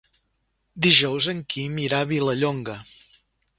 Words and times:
Dijous 0.85 1.27
en 1.35 1.43
Quim 1.55 1.77
irà 1.85 2.01
a 2.01 2.09
Vilallonga. 2.15 2.79